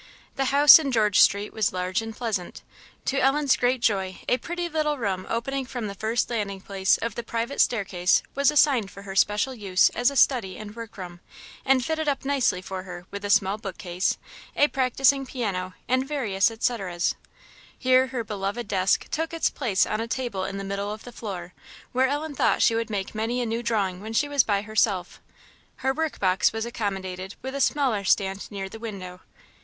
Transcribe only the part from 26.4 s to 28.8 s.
was accommodated with a smaller stand near the